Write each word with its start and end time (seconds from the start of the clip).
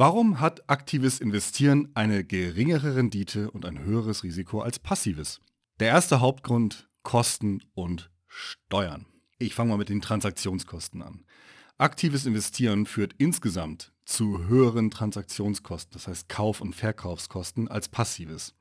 Warum 0.00 0.38
hat 0.38 0.70
aktives 0.70 1.18
Investieren 1.18 1.88
eine 1.94 2.22
geringere 2.22 2.94
Rendite 2.94 3.50
und 3.50 3.66
ein 3.66 3.80
höheres 3.80 4.22
Risiko 4.22 4.60
als 4.60 4.78
passives? 4.78 5.40
Der 5.80 5.88
erste 5.88 6.20
Hauptgrund 6.20 6.88
Kosten 7.02 7.64
und 7.74 8.08
Steuern. 8.28 9.06
Ich 9.38 9.56
fange 9.56 9.70
mal 9.70 9.76
mit 9.76 9.88
den 9.88 10.00
Transaktionskosten 10.00 11.02
an. 11.02 11.24
Aktives 11.78 12.26
Investieren 12.26 12.86
führt 12.86 13.14
insgesamt 13.18 13.92
zu 14.04 14.46
höheren 14.46 14.92
Transaktionskosten, 14.92 15.94
das 15.94 16.06
heißt 16.06 16.28
Kauf- 16.28 16.60
und 16.60 16.76
Verkaufskosten, 16.76 17.66
als 17.66 17.88
passives 17.88 18.54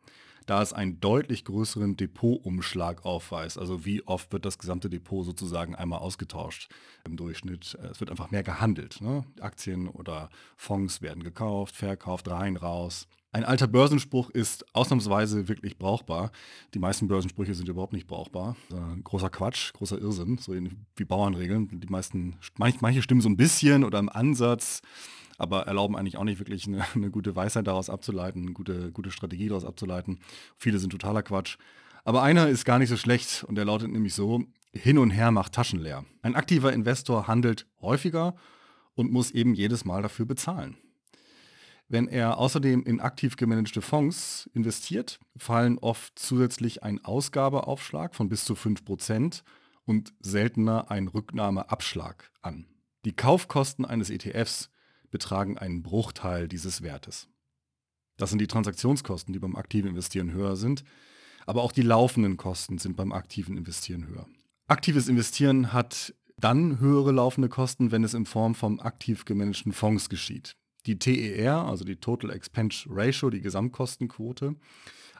da 0.47 0.61
es 0.61 0.73
einen 0.73 0.99
deutlich 0.99 1.45
größeren 1.45 1.97
Depotumschlag 1.97 3.05
aufweist. 3.05 3.59
Also 3.59 3.85
wie 3.85 4.01
oft 4.07 4.31
wird 4.33 4.45
das 4.45 4.57
gesamte 4.57 4.89
Depot 4.89 5.23
sozusagen 5.23 5.75
einmal 5.75 5.99
ausgetauscht 5.99 6.69
im 7.05 7.17
Durchschnitt. 7.17 7.77
Es 7.91 7.99
wird 7.99 8.09
einfach 8.09 8.31
mehr 8.31 8.43
gehandelt. 8.43 9.01
Ne? 9.01 9.25
Aktien 9.39 9.87
oder 9.87 10.29
Fonds 10.55 11.01
werden 11.01 11.21
gekauft, 11.21 11.75
verkauft, 11.75 12.29
rein, 12.29 12.55
raus. 12.55 13.07
Ein 13.37 13.45
alter 13.45 13.67
Börsenspruch 13.67 14.31
ist 14.31 14.65
ausnahmsweise 14.73 15.47
wirklich 15.47 15.77
brauchbar. 15.77 16.31
Die 16.73 16.79
meisten 16.79 17.07
Börsensprüche 17.07 17.53
sind 17.53 17.69
überhaupt 17.69 17.93
nicht 17.93 18.07
brauchbar. 18.07 18.55
großer 19.03 19.29
Quatsch, 19.29 19.73
großer 19.73 19.99
Irrsinn, 20.01 20.39
so 20.39 20.55
wie 20.55 21.05
Bauernregeln. 21.05 21.79
Die 21.79 21.87
meisten, 21.87 22.39
manche 22.57 23.03
stimmen 23.03 23.21
so 23.21 23.29
ein 23.29 23.37
bisschen 23.37 23.83
oder 23.83 23.99
im 23.99 24.09
Ansatz 24.09 24.81
aber 25.37 25.67
erlauben 25.67 25.95
eigentlich 25.95 26.17
auch 26.17 26.23
nicht 26.23 26.39
wirklich 26.39 26.65
eine, 26.65 26.83
eine 26.95 27.11
gute 27.11 27.35
Weisheit 27.35 27.67
daraus 27.67 27.91
abzuleiten, 27.91 28.41
eine 28.41 28.53
gute, 28.53 28.91
gute 28.91 29.11
Strategie 29.11 29.49
daraus 29.49 29.65
abzuleiten. 29.65 30.19
Viele 30.57 30.79
sind 30.79 30.89
totaler 30.89 31.21
Quatsch. 31.21 31.59
Aber 32.05 32.23
einer 32.23 32.49
ist 32.49 32.65
gar 32.65 32.79
nicht 32.79 32.89
so 32.89 32.97
schlecht 32.97 33.43
und 33.43 33.53
der 33.53 33.65
lautet 33.65 33.91
nämlich 33.91 34.15
so, 34.15 34.45
hin 34.73 34.97
und 34.97 35.11
her 35.11 35.29
macht 35.29 35.53
Taschen 35.53 35.79
leer. 35.79 36.05
Ein 36.23 36.33
aktiver 36.33 36.73
Investor 36.73 37.27
handelt 37.27 37.67
häufiger 37.81 38.35
und 38.95 39.11
muss 39.11 39.29
eben 39.29 39.53
jedes 39.53 39.85
Mal 39.85 40.01
dafür 40.01 40.25
bezahlen. 40.25 40.75
Wenn 41.89 42.07
er 42.07 42.37
außerdem 42.37 42.83
in 42.83 42.99
aktiv 42.99 43.37
gemanagte 43.37 43.81
Fonds 43.81 44.49
investiert, 44.53 45.19
fallen 45.37 45.77
oft 45.77 46.19
zusätzlich 46.19 46.83
ein 46.83 47.03
Ausgabeaufschlag 47.03 48.13
von 48.13 48.27
bis 48.27 48.43
zu 48.43 48.55
5% 48.55 49.43
und 49.85 50.13
seltener 50.19 50.91
ein 50.91 51.07
Rücknahmeabschlag 51.07 52.29
an. 52.41 52.65
Die 53.05 53.15
Kaufkosten 53.15 53.85
eines 53.85 54.09
ETFs 54.09 54.69
betragen 55.11 55.57
einen 55.57 55.81
Bruchteil 55.81 56.49
dieses 56.49 56.81
Wertes. 56.81 57.29
Das 58.17 58.31
sind 58.31 58.39
die 58.39 58.47
Transaktionskosten, 58.47 59.31
die 59.31 59.39
beim 59.39 59.55
aktiven 59.55 59.89
Investieren 59.89 60.33
höher 60.33 60.57
sind, 60.57 60.83
aber 61.45 61.63
auch 61.63 61.71
die 61.71 61.83
laufenden 61.83 62.35
Kosten 62.35 62.79
sind 62.79 62.97
beim 62.97 63.13
aktiven 63.13 63.55
Investieren 63.55 64.07
höher. 64.07 64.27
Aktives 64.67 65.07
Investieren 65.07 65.71
hat 65.71 66.13
dann 66.37 66.81
höhere 66.81 67.13
laufende 67.13 67.47
Kosten, 67.47 67.91
wenn 67.91 68.03
es 68.03 68.13
in 68.13 68.25
Form 68.25 68.55
von 68.55 68.81
aktiv 68.81 69.23
gemanagten 69.23 69.71
Fonds 69.71 70.09
geschieht. 70.09 70.57
Die 70.87 70.97
TER, 70.97 71.65
also 71.65 71.83
die 71.83 71.97
Total 71.97 72.31
Expense 72.31 72.87
Ratio, 72.89 73.29
die 73.29 73.41
Gesamtkostenquote 73.41 74.55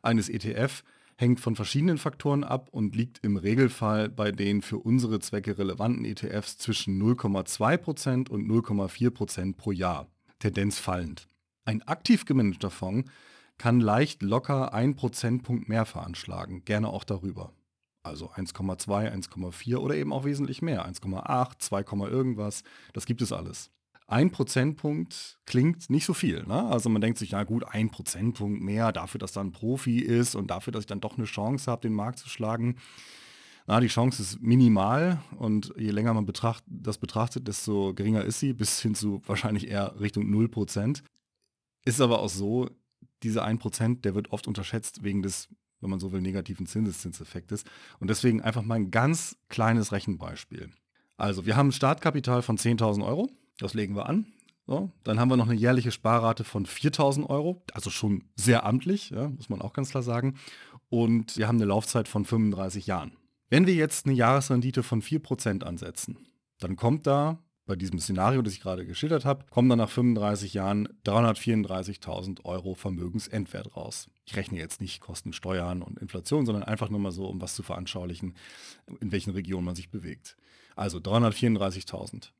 eines 0.02 0.30
ETF, 0.30 0.84
hängt 1.18 1.42
von 1.42 1.58
verschiedenen 1.58 1.98
Faktoren 1.98 2.46
ab 2.46 2.70
und 2.72 2.96
liegt 2.96 3.20
im 3.24 3.36
Regelfall 3.36 4.08
bei 4.08 4.32
den 4.32 4.62
für 4.62 4.78
unsere 4.78 5.20
Zwecke 5.20 5.58
relevanten 5.58 6.06
ETFs 6.06 6.58
zwischen 6.58 7.02
0,2% 7.02 8.30
und 8.30 8.48
0,4% 8.48 9.56
pro 9.58 9.72
Jahr, 9.74 10.08
Tendenz 10.40 10.80
fallend. 10.80 11.28
Ein 11.66 11.82
aktiv 11.82 12.24
gemanagter 12.24 12.70
Fonds 12.70 13.12
kann 13.58 13.82
leicht 13.82 14.22
locker 14.22 14.74
1 14.74 14.96
Prozentpunkt 14.96 15.68
mehr 15.68 15.86
veranschlagen, 15.86 16.64
gerne 16.64 16.88
auch 16.90 17.04
darüber. 17.04 17.52
Also 18.04 18.32
1,2, 18.32 19.12
1,4 19.12 19.78
oder 19.78 19.96
eben 19.96 20.14
auch 20.14 20.24
wesentlich 20.24 20.62
mehr, 20.62 20.88
1,8, 20.88 21.60
2, 21.60 22.08
irgendwas, 22.08 22.64
das 22.94 23.06
gibt 23.06 23.22
es 23.22 23.34
alles 23.34 23.70
ein 24.08 24.32
Prozentpunkt 24.32 25.38
klingt 25.46 25.90
nicht 25.90 26.06
so 26.06 26.14
viel. 26.14 26.44
Ne? 26.44 26.64
Also 26.64 26.90
man 26.90 27.02
denkt 27.02 27.20
sich, 27.20 27.32
ja 27.32 27.44
gut, 27.44 27.66
ein 27.66 27.90
Prozentpunkt 27.90 28.62
mehr 28.62 28.94
dafür, 28.94 29.20
dass 29.20 29.34
da 29.34 29.42
ein 29.42 29.52
Profi 29.52 30.00
ist 30.00 30.36
und 30.36 30.50
dafür, 30.50 30.72
dass 30.72 30.84
ich 30.84 30.88
dann 30.88 31.02
doch 31.02 31.18
eine 31.18 31.26
Chance 31.26 31.70
habe, 31.70 31.82
den 31.82 31.94
Markt 31.94 32.20
zu 32.20 32.30
schlagen. 32.30 32.78
Na, 33.68 33.82
die 33.82 33.88
Chance 33.88 34.22
ist 34.22 34.42
minimal 34.42 35.22
und 35.36 35.74
je 35.78 35.92
länger 35.92 36.14
man 36.14 36.26
betracht, 36.26 36.64
das 36.68 36.98
betrachtet, 36.98 37.50
desto 37.50 37.94
geringer 37.94 38.24
ist 38.24 38.40
sie, 38.40 38.54
bis 38.54 38.82
hin 38.82 38.96
zu 38.96 39.22
wahrscheinlich 39.26 39.68
eher 39.68 40.00
Richtung 40.00 40.24
0%. 40.24 41.04
Ist 41.84 42.00
aber 42.00 42.20
auch 42.20 42.30
so, 42.30 42.70
dieser 43.24 43.46
1%, 43.46 44.02
der 44.02 44.16
wird 44.16 44.32
oft 44.32 44.48
unterschätzt 44.48 45.04
wegen 45.04 45.22
des, 45.22 45.50
wenn 45.82 45.90
man 45.90 46.00
so 46.00 46.14
will, 46.14 46.22
negativen 46.22 46.66
Zinseszinseffektes. 46.66 47.66
Und 48.00 48.10
deswegen 48.10 48.42
einfach 48.42 48.62
mal 48.62 48.76
ein 48.76 48.90
ganz 48.90 49.36
kleines 49.50 49.92
Rechenbeispiel. 49.92 50.70
Also 51.18 51.46
wir 51.46 51.58
haben 51.58 51.70
ein 51.70 51.74
Startkapital 51.74 52.44
von 52.44 52.58
10.000 52.58 53.06
Euro 53.06 53.30
das 53.60 53.74
legen 53.74 53.96
wir 53.96 54.08
an. 54.08 54.28
So, 54.66 54.92
dann 55.04 55.20
haben 55.20 55.30
wir 55.30 55.38
noch 55.38 55.48
eine 55.48 55.56
jährliche 55.56 55.92
Sparrate 55.92 56.44
von 56.44 56.66
4000 56.66 57.30
Euro, 57.30 57.64
also 57.72 57.90
schon 57.90 58.26
sehr 58.36 58.66
amtlich, 58.66 59.12
ja, 59.12 59.30
muss 59.30 59.48
man 59.50 59.62
auch 59.62 59.72
ganz 59.72 59.92
klar 59.92 60.04
sagen. 60.04 60.36
Und 60.90 61.38
wir 61.38 61.48
haben 61.48 61.58
eine 61.58 61.66
Laufzeit 61.66 62.08
von 62.10 62.26
35 62.26 62.86
Jahren. 62.88 63.14
Wenn 63.50 63.66
wir 63.66 63.76
jetzt 63.76 64.06
eine 64.06 64.16
Jahresrendite 64.16 64.84
von 64.84 65.02
4% 65.02 65.64
ansetzen, 65.64 66.18
dann 66.60 66.76
kommt 66.76 67.08
da 67.08 67.40
bei 67.66 67.76
diesem 67.76 68.00
Szenario, 68.00 68.42
das 68.42 68.54
ich 68.54 68.62
gerade 68.62 68.86
geschildert 68.86 69.26
habe, 69.26 69.46
kommen 69.50 69.70
dann 69.70 69.78
nach 69.78 69.90
35 69.90 70.54
Jahren 70.54 70.88
334.000 71.06 72.46
Euro 72.46 72.74
Vermögensendwert 72.74 73.76
raus. 73.76 74.10
Ich 74.26 74.36
rechne 74.36 74.58
jetzt 74.58 74.82
nicht 74.82 75.02
Kosten, 75.02 75.34
Steuern 75.34 75.82
und 75.82 76.00
Inflation, 76.00 76.46
sondern 76.46 76.64
einfach 76.64 76.90
nur 76.90 77.00
mal 77.00 77.12
so, 77.12 77.28
um 77.28 77.42
was 77.42 77.56
zu 77.56 77.64
veranschaulichen, 77.64 78.36
in 79.02 79.12
welchen 79.12 79.32
Regionen 79.32 79.66
man 79.66 79.76
sich 79.76 79.90
bewegt. 79.92 80.38
Also 80.76 80.98
334.000. 81.00 82.32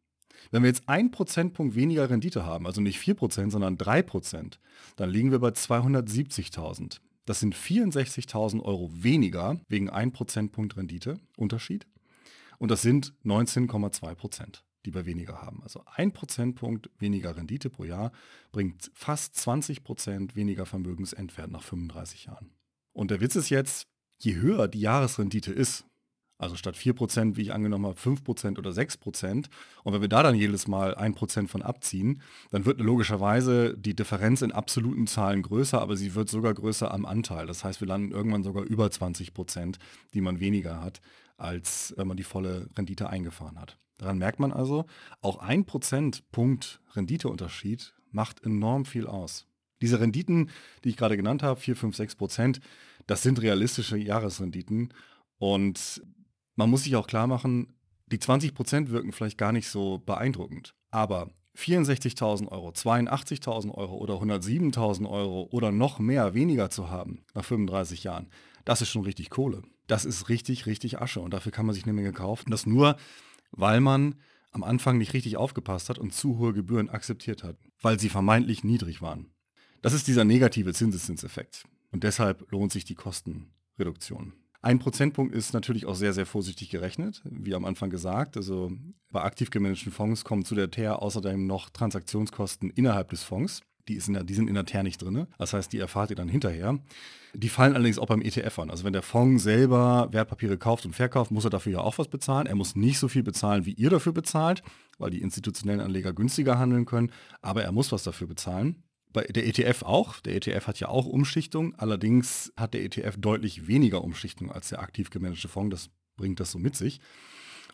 Wenn 0.52 0.64
wir 0.64 0.70
jetzt 0.70 0.88
einen 0.88 1.12
Prozentpunkt 1.12 1.76
weniger 1.76 2.10
Rendite 2.10 2.46
haben, 2.46 2.66
also 2.66 2.82
nicht 2.82 3.00
4%, 3.00 3.52
sondern 3.52 3.78
3%, 3.78 4.58
dann 4.96 5.10
liegen 5.10 5.32
wir 5.32 5.40
bei 5.40 5.50
270.000. 5.50 7.00
Das 7.26 7.42
sind 7.42 7.56
64.000 7.56 8.62
Euro 8.62 8.90
weniger 8.94 9.60
wegen 9.68 9.90
1 9.90 10.14
Prozentpunkt 10.14 10.78
Rendite, 10.78 11.20
Unterschied. 11.36 11.86
Und 12.58 12.72
das 12.72 12.82
sind 12.82 13.14
19,2 13.26 14.16
Prozent, 14.16 14.64
die 14.86 14.94
wir 14.94 15.06
weniger 15.06 15.42
haben. 15.42 15.62
Also 15.62 15.84
ein 15.86 16.14
Prozentpunkt 16.14 16.90
weniger 16.98 17.36
Rendite 17.36 17.70
pro 17.70 17.84
Jahr 17.84 18.12
bringt 18.52 18.90
fast 18.94 19.36
20 19.36 19.84
Prozent 19.84 20.36
weniger 20.36 20.66
Vermögensentwert 20.66 21.52
nach 21.52 21.64
35 21.64 22.26
Jahren. 22.26 22.52
Und 22.94 23.12
der 23.12 23.20
Witz 23.22 23.36
ist 23.36 23.50
jetzt, 23.50 23.88
je 24.20 24.36
höher 24.36 24.68
die 24.68 24.80
Jahresrendite 24.80 25.52
ist, 25.52 25.86
also 26.38 26.56
statt 26.56 26.76
4%, 26.76 27.36
wie 27.36 27.42
ich 27.42 27.54
angenommen 27.54 27.86
habe, 27.86 28.00
5% 28.00 28.58
oder 28.58 28.72
6%. 28.72 29.46
Und 29.84 29.94
wenn 29.94 30.02
wir 30.02 30.08
da 30.08 30.24
dann 30.24 30.36
jedes 30.36 30.68
Mal 30.68 30.96
1% 30.96 31.48
von 31.48 31.62
abziehen, 31.62 32.22
dann 32.52 32.66
wird 32.66 32.80
logischerweise 32.80 33.76
die 33.78 33.96
Differenz 33.96 34.42
in 34.42 34.52
absoluten 34.52 35.08
Zahlen 35.08 35.42
größer, 35.42 35.82
aber 35.82 35.96
sie 35.98 36.16
wird 36.16 36.30
sogar 36.30 36.54
größer 36.54 36.94
am 36.94 37.06
Anteil. 37.06 37.48
Das 37.48 37.64
heißt, 37.64 37.82
wir 37.82 37.88
landen 37.88 38.12
irgendwann 38.12 38.44
sogar 38.44 38.64
über 38.64 38.88
20%, 38.88 39.78
die 40.14 40.22
man 40.22 40.40
weniger 40.40 40.82
hat, 40.82 41.02
als 41.38 41.94
wenn 41.98 42.08
man 42.08 42.18
die 42.18 42.24
volle 42.24 42.70
Rendite 42.78 43.10
eingefahren 43.10 43.60
hat. 43.60 43.78
Daran 43.98 44.20
merkt 44.20 44.40
man 44.40 44.52
also, 44.52 44.86
auch 45.22 45.42
1% 45.42 46.22
Punkt 46.32 46.82
Renditeunterschied 46.94 47.94
macht 48.12 48.44
enorm 48.44 48.86
viel 48.86 49.08
aus. 49.08 49.48
Diese 49.82 50.00
Renditen, 50.00 50.50
die 50.84 50.90
ich 50.90 50.98
gerade 50.98 51.18
genannt 51.18 51.44
habe, 51.44 51.60
4, 51.60 51.76
5, 51.76 51.96
6 51.96 52.16
Prozent, 52.16 52.60
das 53.06 53.24
sind 53.24 53.42
realistische 53.42 53.98
Jahresrenditen. 53.98 54.94
Und 55.40 56.02
man 56.58 56.70
muss 56.70 56.84
sich 56.84 56.96
auch 56.98 57.08
klar 57.08 57.28
machen, 57.28 57.74
die 58.08 58.18
20% 58.18 58.90
wirken 58.90 59.14
vielleicht 59.14 59.38
gar 59.38 59.54
nicht 59.54 59.70
so 59.70 60.00
beeindruckend. 60.00 60.76
Aber 60.92 61.30
64.000 61.56 62.50
Euro, 62.50 62.70
82.000 62.70 63.74
Euro 63.74 63.96
oder 63.98 64.16
107.000 64.16 65.10
Euro 65.10 65.48
oder 65.52 65.72
noch 65.72 66.00
mehr 66.00 66.34
weniger 66.34 66.70
zu 66.70 66.90
haben 66.90 67.24
nach 67.34 67.46
35 67.46 68.04
Jahren, 68.04 68.28
das 68.66 68.82
ist 68.82 68.90
schon 68.90 69.04
richtig 69.04 69.30
Kohle. 69.30 69.64
Das 69.88 70.04
ist 70.04 70.28
richtig, 70.30 70.66
richtig 70.66 71.00
Asche 71.00 71.22
und 71.22 71.32
dafür 71.32 71.52
kann 71.52 71.66
man 71.66 71.74
sich 71.74 71.86
eine 71.86 71.94
Menge 71.94 72.12
kaufen. 72.12 72.52
Das 72.52 72.66
nur, 72.66 72.98
weil 73.52 73.80
man 73.80 74.16
am 74.52 74.64
Anfang 74.64 74.98
nicht 74.98 75.14
richtig 75.14 75.38
aufgepasst 75.38 75.90
hat 75.90 76.00
und 76.00 76.14
zu 76.14 76.38
hohe 76.38 76.54
Gebühren 76.54 76.90
akzeptiert 76.90 77.44
hat, 77.44 77.58
weil 77.82 78.00
sie 78.00 78.10
vermeintlich 78.10 78.64
niedrig 78.64 79.02
waren. 79.02 79.32
Das 79.82 79.94
ist 79.94 80.08
dieser 80.08 80.26
negative 80.26 80.74
Zinseszinseffekt 80.74 81.66
und 81.92 82.04
deshalb 82.04 82.52
lohnt 82.52 82.72
sich 82.72 82.84
die 82.84 82.96
Kostenreduktion. 82.96 84.34
Ein 84.62 84.80
Prozentpunkt 84.80 85.36
ist 85.36 85.54
natürlich 85.54 85.86
auch 85.86 85.96
sehr, 85.96 86.14
sehr 86.14 86.26
vorsichtig 86.26 86.70
gerechnet, 86.70 87.22
wie 87.26 87.54
am 87.54 87.66
Anfang 87.66 87.90
gesagt. 87.90 88.38
Also 88.38 88.72
bei 89.12 89.22
aktiv 89.22 89.52
gemanagten 89.52 89.92
Fonds 89.92 90.24
kommen 90.24 90.46
zu 90.46 90.56
der 90.56 90.72
TER 90.72 91.02
außerdem 91.02 91.46
noch 91.46 91.70
Transaktionskosten 91.70 92.72
innerhalb 92.72 93.10
des 93.10 93.24
Fonds. 93.24 93.62
Die, 93.88 93.98
der, 93.98 94.24
die, 94.26 94.34
sind 94.34 94.50
in 94.50 94.56
der 94.56 94.66
TER 94.66 94.84
nicht 94.84 95.02
drin. 95.02 95.28
Das 95.38 95.54
heißt, 95.54 95.72
die 95.72 95.80
erfahrt 95.80 96.10
ihr 96.10 96.18
dann 96.18 96.28
hinterher. 96.28 96.78
Die 97.34 97.48
fallen 97.48 97.74
allerdings 97.74 98.00
auch 98.00 98.08
beim 98.08 98.22
ETF 98.22 98.60
an. 98.60 98.70
Also 98.70 98.84
wenn 98.84 98.92
der 98.92 99.02
Fonds 99.02 99.44
selber 99.44 100.10
Wertpapiere 100.12 100.58
kauft 100.58 100.86
und 100.86 100.94
verkauft, 100.94 101.32
muss 101.32 101.46
er 101.46 101.52
dafür 101.52 101.74
ja 101.74 101.80
auch 101.80 101.98
was 101.98 102.10
bezahlen. 102.10 102.48
Er 102.48 102.56
muss 102.56 102.76
nicht 102.76 103.00
so 103.00 103.08
viel 103.08 103.24
bezahlen, 103.24 103.66
wie 103.66 103.74
ihr 103.74 103.90
dafür 103.90 104.12
bezahlt, 104.12 104.62
weil 104.98 105.12
die 105.12 105.22
institutionellen 105.22 105.80
Anleger 105.80 106.12
günstiger 106.12 106.60
handeln 106.60 106.86
können. 106.86 107.12
Aber 107.42 107.64
er 107.64 107.72
muss 107.72 107.92
was 107.92 108.04
dafür 108.04 108.28
bezahlen 108.28 108.84
bei 109.14 109.24
der 109.24 109.48
ETF 109.48 109.84
auch. 109.84 110.20
Der 110.20 110.36
ETF 110.36 110.68
hat 110.68 110.80
ja 110.80 110.90
auch 110.90 111.06
Umschichtung. 111.06 111.76
Allerdings 111.76 112.52
hat 112.56 112.74
der 112.74 112.84
ETF 112.84 113.16
deutlich 113.18 113.68
weniger 113.68 114.04
Umschichtung 114.04 114.52
als 114.52 114.70
der 114.70 114.80
aktiv 114.80 115.10
gemanagte 115.10 115.48
Fonds. 115.48 115.74
Das 115.74 115.90
bringt 116.18 116.40
das 116.40 116.52
so 116.52 116.60
mit 116.60 116.76
sich. 116.76 117.00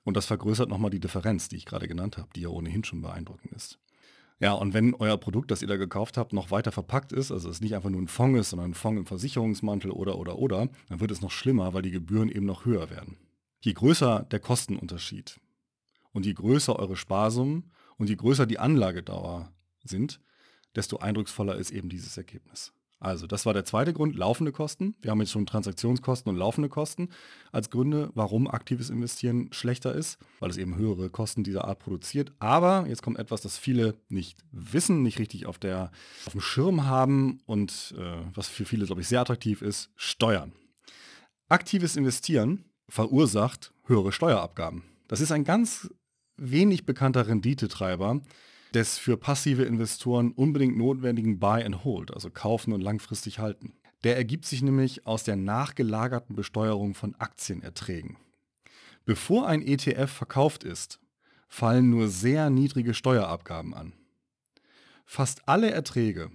Und 0.04 0.18
das 0.18 0.26
vergrößert 0.26 0.70
nochmal 0.70 0.92
die 0.92 1.00
Differenz, 1.00 1.48
die 1.48 1.56
ich 1.56 1.66
gerade 1.66 1.88
genannt 1.88 2.18
habe, 2.18 2.30
die 2.36 2.42
ja 2.42 2.50
ohnehin 2.50 2.84
schon 2.84 3.02
beeindruckend 3.02 3.54
ist. 3.54 3.80
Ja, 4.40 4.54
und 4.54 4.74
wenn 4.74 4.94
euer 4.96 5.18
Produkt, 5.18 5.52
das 5.52 5.62
ihr 5.62 5.68
da 5.68 5.78
gekauft 5.78 6.18
habt, 6.18 6.34
noch 6.34 6.52
weiter 6.52 6.72
verpackt 6.72 7.14
ist, 7.14 7.32
also 7.32 7.50
es 7.50 7.62
nicht 7.62 7.76
einfach 7.76 7.90
nur 7.90 8.02
ein 8.02 8.08
Fonds 8.10 8.40
ist, 8.40 8.50
sondern 8.50 8.72
ein 8.72 8.74
Fonds 8.74 9.00
im 9.00 9.06
Versicherungsmantel 9.06 9.92
oder 9.92 10.18
oder 10.18 10.38
oder, 10.38 10.70
dann 10.90 11.00
wird 11.00 11.12
es 11.12 11.22
noch 11.22 11.32
schlimmer, 11.32 11.74
weil 11.74 11.82
die 11.82 11.92
Gebühren 11.92 12.30
eben 12.30 12.46
noch 12.46 12.66
höher 12.66 12.90
werden. 12.90 13.18
Je 13.62 13.72
größer 13.74 14.28
der 14.30 14.40
Kostenunterschied 14.40 15.40
und 16.12 16.26
je 16.26 16.34
größer 16.34 16.78
eure 16.78 16.98
Sparsummen 16.98 17.72
und 17.98 18.10
je 18.10 18.18
größer 18.18 18.46
die 18.46 18.60
Anlagedauer 18.60 19.54
sind, 19.86 20.20
desto 20.76 20.98
eindrucksvoller 20.98 21.56
ist 21.56 21.72
eben 21.72 21.90
dieses 21.90 22.18
Ergebnis. 22.18 22.74
Also, 23.04 23.28
das 23.28 23.46
war 23.46 23.54
der 23.54 23.66
zweite 23.66 23.92
Grund, 23.92 24.16
laufende 24.16 24.54
Kosten. 24.54 24.96
Wir 25.02 25.12
haben 25.12 25.20
jetzt 25.20 25.32
schon 25.32 25.46
Transaktionskosten 25.46 26.30
und 26.30 26.38
laufende 26.38 26.70
Kosten 26.70 27.10
als 27.52 27.70
Gründe, 27.70 28.10
warum 28.16 28.48
aktives 28.48 28.90
Investieren 28.90 29.52
schlechter 29.52 29.94
ist, 29.94 30.18
weil 30.40 30.50
es 30.50 30.56
eben 30.56 30.78
höhere 30.78 31.10
Kosten 31.10 31.44
dieser 31.44 31.66
Art 31.66 31.80
produziert. 31.80 32.32
Aber 32.40 32.86
jetzt 32.88 33.02
kommt 33.02 33.20
etwas, 33.20 33.42
das 33.42 33.58
viele 33.58 33.96
nicht 34.08 34.38
wissen, 34.54 35.04
nicht 35.04 35.20
richtig 35.20 35.48
auf, 35.48 35.60
der, 35.60 35.92
auf 36.26 36.32
dem 36.32 36.40
Schirm 36.40 36.86
haben 36.86 37.42
und 37.46 37.94
äh, 37.98 38.22
was 38.36 38.48
für 38.48 38.64
viele, 38.64 38.86
glaube 38.86 39.02
ich, 39.02 39.10
sehr 39.10 39.20
attraktiv 39.20 39.62
ist, 39.62 39.92
Steuern. 39.98 40.54
Aktives 41.50 41.98
Investieren 41.98 42.64
verursacht 42.88 43.74
höhere 43.86 44.14
Steuerabgaben. 44.14 44.84
Das 45.10 45.20
ist 45.20 45.34
ein 45.34 45.44
ganz 45.44 45.90
wenig 46.38 46.86
bekannter 46.86 47.28
Renditetreiber, 47.28 48.22
des 48.74 48.98
für 48.98 49.18
passive 49.18 49.64
Investoren 49.64 50.32
unbedingt 50.32 50.78
notwendigen 50.78 51.40
Buy 51.40 51.64
and 51.64 51.84
Hold, 51.84 52.14
also 52.14 52.30
kaufen 52.30 52.74
und 52.74 52.82
langfristig 52.82 53.40
halten. 53.40 53.74
Der 54.04 54.18
ergibt 54.18 54.46
sich 54.46 54.62
nämlich 54.62 55.08
aus 55.08 55.24
der 55.24 55.36
nachgelagerten 55.36 56.36
Besteuerung 56.36 56.94
von 56.94 57.16
Aktienerträgen. 57.16 58.18
Bevor 59.06 59.48
ein 59.48 59.62
ETF 59.62 60.12
verkauft 60.12 60.64
ist, 60.64 61.00
fallen 61.48 61.90
nur 61.90 62.08
sehr 62.08 62.50
niedrige 62.50 62.94
Steuerabgaben 62.94 63.74
an. 63.74 63.94
Fast 65.06 65.48
alle 65.48 65.72
Erträge, 65.72 66.32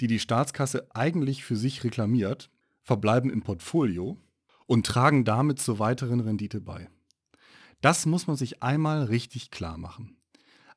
die 0.00 0.06
die 0.06 0.18
Staatskasse 0.18 0.88
eigentlich 0.94 1.44
für 1.44 1.56
sich 1.56 1.84
reklamiert, 1.84 2.50
verbleiben 2.82 3.30
im 3.30 3.42
Portfolio 3.42 4.18
und 4.66 4.86
tragen 4.86 5.24
damit 5.24 5.58
zur 5.58 5.78
weiteren 5.78 6.20
Rendite 6.20 6.60
bei. 6.60 6.88
Das 7.80 8.06
muss 8.06 8.26
man 8.26 8.36
sich 8.36 8.62
einmal 8.62 9.04
richtig 9.04 9.50
klar 9.50 9.78
machen. 9.78 10.16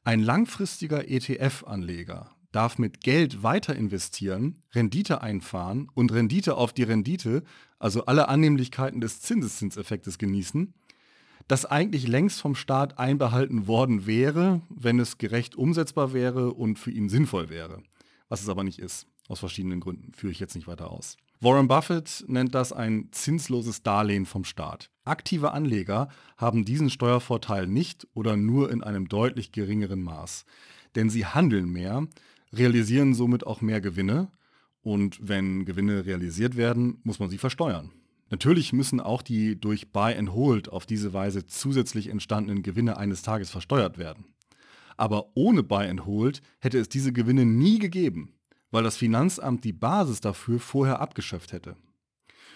Ein 0.08 0.20
langfristiger 0.20 1.10
ETF-Anleger 1.10 2.30
darf 2.52 2.78
mit 2.78 3.02
Geld 3.02 3.42
weiter 3.42 3.76
investieren, 3.76 4.62
Rendite 4.76 5.22
einfahren 5.22 5.90
und 5.96 6.14
Rendite 6.14 6.58
auf 6.58 6.74
die 6.74 6.84
Rendite, 6.84 7.44
also 7.80 8.06
alle 8.06 8.28
Annehmlichkeiten 8.30 9.02
des 9.02 9.22
Zinseszinseffektes 9.22 10.20
genießen, 10.20 10.76
das 11.48 11.66
eigentlich 11.66 12.08
längst 12.08 12.40
vom 12.40 12.54
Staat 12.54 13.00
einbehalten 13.00 13.66
worden 13.66 14.06
wäre, 14.06 14.62
wenn 14.70 15.00
es 15.00 15.18
gerecht 15.18 15.56
umsetzbar 15.56 16.14
wäre 16.14 16.54
und 16.54 16.78
für 16.78 16.92
ihn 16.92 17.10
sinnvoll 17.10 17.50
wäre. 17.50 17.82
Was 18.30 18.44
es 18.44 18.50
aber 18.50 18.64
nicht 18.64 18.78
ist, 18.78 19.08
aus 19.28 19.40
verschiedenen 19.40 19.80
Gründen, 19.80 20.14
führe 20.14 20.32
ich 20.32 20.40
jetzt 20.40 20.54
nicht 20.54 20.68
weiter 20.68 20.92
aus. 20.92 21.18
Warren 21.40 21.68
Buffett 21.68 22.24
nennt 22.28 22.54
das 22.54 22.72
ein 22.74 23.10
zinsloses 23.10 23.82
Darlehen 23.82 24.28
vom 24.28 24.44
Staat. 24.44 24.92
Aktive 25.06 25.52
Anleger 25.52 26.10
haben 26.38 26.66
diesen 26.66 26.90
Steuervorteil 26.90 27.68
nicht 27.68 28.08
oder 28.14 28.36
nur 28.36 28.72
in 28.72 28.84
einem 28.84 29.08
deutlich 29.08 29.52
geringeren 29.52 30.02
Maß. 30.04 30.46
Denn 30.96 31.10
sie 31.10 31.26
handeln 31.26 31.70
mehr, 31.70 32.08
realisieren 32.52 33.14
somit 33.14 33.46
auch 33.46 33.62
mehr 33.62 33.82
Gewinne 33.82 34.32
und 34.82 35.18
wenn 35.22 35.66
Gewinne 35.66 36.06
realisiert 36.06 36.58
werden, 36.58 37.00
muss 37.04 37.20
man 37.20 37.30
sie 37.30 37.38
versteuern. 37.38 37.92
Natürlich 38.30 38.74
müssen 38.74 39.00
auch 39.00 39.22
die 39.22 39.60
durch 39.60 39.92
Buy 39.92 40.16
and 40.16 40.34
Hold 40.34 40.70
auf 40.70 40.86
diese 40.86 41.14
Weise 41.14 41.46
zusätzlich 41.46 42.08
entstandenen 42.10 42.64
Gewinne 42.64 42.98
eines 42.98 43.22
Tages 43.22 43.50
versteuert 43.50 43.98
werden. 43.98 44.26
Aber 44.98 45.32
ohne 45.36 45.64
Buy 45.64 45.88
and 45.88 46.06
Hold 46.06 46.42
hätte 46.60 46.80
es 46.80 46.90
diese 46.90 47.14
Gewinne 47.14 47.46
nie 47.46 47.80
gegeben 47.80 48.36
weil 48.76 48.84
das 48.84 48.98
Finanzamt 48.98 49.64
die 49.64 49.72
Basis 49.72 50.20
dafür 50.20 50.60
vorher 50.60 51.00
abgeschöpft 51.00 51.54
hätte. 51.54 51.78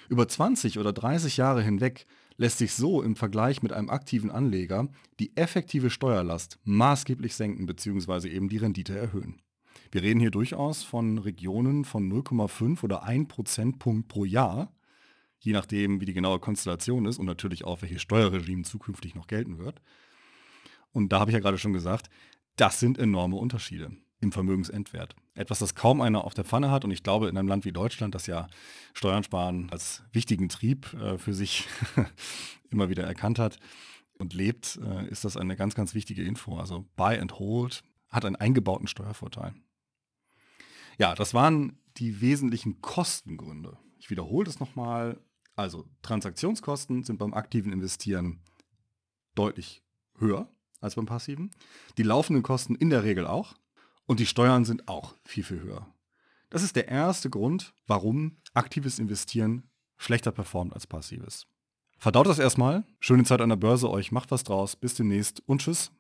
Über 0.10 0.28
20 0.28 0.78
oder 0.78 0.92
30 0.92 1.38
Jahre 1.38 1.64
hinweg 1.64 2.06
lässt 2.40 2.58
sich 2.58 2.74
so 2.74 3.02
im 3.02 3.18
Vergleich 3.18 3.62
mit 3.62 3.74
einem 3.74 3.90
aktiven 3.90 4.32
Anleger 4.32 4.88
die 5.20 5.36
effektive 5.36 5.90
Steuerlast 5.90 6.58
maßgeblich 6.64 7.36
senken 7.36 7.66
bzw. 7.66 8.30
eben 8.30 8.48
die 8.48 8.58
Rendite 8.58 8.98
erhöhen. 8.98 9.42
Wir 9.92 10.04
reden 10.04 10.22
hier 10.22 10.32
durchaus 10.32 10.82
von 10.84 11.18
Regionen 11.18 11.84
von 11.84 12.10
0,5 12.10 12.82
oder 12.84 13.04
1 13.04 13.28
Prozentpunkt 13.28 14.08
pro 14.08 14.24
Jahr, 14.24 14.72
je 15.40 15.52
nachdem, 15.52 16.00
wie 16.00 16.06
die 16.06 16.14
genaue 16.14 16.40
Konstellation 16.40 17.06
ist 17.06 17.18
und 17.18 17.26
natürlich 17.26 17.66
auch, 17.66 17.82
welches 17.82 18.02
Steuerregime 18.02 18.64
zukünftig 18.64 19.16
noch 19.16 19.28
gelten 19.28 19.58
wird. 19.58 19.82
Und 20.94 21.12
da 21.12 21.20
habe 21.20 21.32
ich 21.32 21.34
ja 21.34 21.42
gerade 21.42 21.58
schon 21.58 21.74
gesagt, 21.74 22.10
das 22.56 22.80
sind 22.80 22.98
enorme 22.98 23.36
Unterschiede 23.36 23.92
im 24.22 24.32
Vermögensendwert. 24.32 25.14
Etwas, 25.40 25.60
das 25.60 25.74
kaum 25.74 26.02
einer 26.02 26.26
auf 26.26 26.34
der 26.34 26.44
Pfanne 26.44 26.70
hat 26.70 26.84
und 26.84 26.92
ich 26.92 27.02
glaube 27.02 27.30
in 27.30 27.38
einem 27.38 27.48
Land 27.48 27.64
wie 27.64 27.72
Deutschland, 27.72 28.14
das 28.14 28.28
ja 28.28 28.48
Steuern 28.94 29.24
sparen 29.24 29.70
als 29.72 30.04
wichtigen 30.12 30.50
Trieb 30.50 30.94
äh, 30.96 31.18
für 31.18 31.34
sich 31.34 31.66
immer 32.72 32.90
wieder 32.90 33.06
erkannt 33.06 33.40
hat 33.40 33.58
und 34.18 34.34
lebt, 34.34 34.78
äh, 34.84 35.08
ist 35.08 35.24
das 35.24 35.38
eine 35.38 35.56
ganz, 35.56 35.76
ganz 35.76 35.94
wichtige 35.94 36.24
Info. 36.24 36.58
Also 36.58 36.86
Buy 36.98 37.18
and 37.18 37.40
Hold 37.40 37.86
hat 38.10 38.26
einen 38.26 38.36
eingebauten 38.36 38.88
Steuervorteil. 38.88 39.54
Ja, 40.98 41.16
das 41.16 41.34
waren 41.34 41.80
die 41.96 42.20
wesentlichen 42.20 42.82
Kostengründe. 42.82 43.78
Ich 43.98 44.10
wiederhole 44.10 44.46
das 44.46 44.60
nochmal. 44.60 45.22
Also 45.56 45.86
Transaktionskosten 46.02 47.04
sind 47.04 47.18
beim 47.18 47.34
aktiven 47.34 47.72
Investieren 47.72 48.42
deutlich 49.36 49.84
höher 50.18 50.52
als 50.82 50.96
beim 50.96 51.06
passiven. 51.06 51.52
Die 51.98 52.04
laufenden 52.04 52.44
Kosten 52.44 52.76
in 52.76 52.90
der 52.90 53.06
Regel 53.06 53.26
auch. 53.26 53.56
Und 54.10 54.20
die 54.20 54.26
Steuern 54.26 54.66
sind 54.66 54.88
auch 54.88 55.14
viel, 55.24 55.44
viel 55.44 55.62
höher. 55.62 55.86
Das 56.50 56.64
ist 56.64 56.76
der 56.76 56.88
erste 56.88 57.30
Grund, 57.30 57.76
warum 57.86 58.38
aktives 58.56 58.98
Investieren 58.98 59.70
schlechter 59.98 60.32
performt 60.32 60.74
als 60.74 60.88
passives. 60.88 61.46
Verdaut 62.00 62.26
das 62.26 62.40
erstmal. 62.40 62.86
Schöne 63.00 63.24
Zeit 63.24 63.40
an 63.40 63.50
der 63.50 63.56
Börse 63.56 63.88
euch. 63.88 64.12
Macht 64.12 64.32
was 64.32 64.44
draus. 64.44 64.76
Bis 64.76 64.96
demnächst 64.96 65.44
und 65.46 65.62
tschüss. 65.62 65.92